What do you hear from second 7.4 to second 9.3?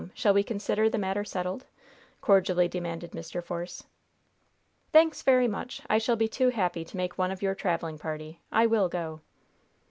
your traveling party. I will go."